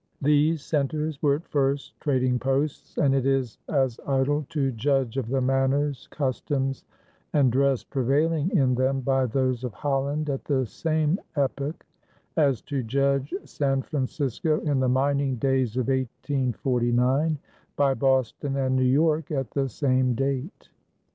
[0.23, 5.27] These centers were at first trading posts, and it is as idle to judge of
[5.27, 6.83] the manners, customs,
[7.33, 11.85] and dress prevailing in them by those of Holland at the same epoch,
[12.35, 17.37] as to judge San Francisco in the mining days of 1849
[17.75, 20.69] by Boston and New York at the same date.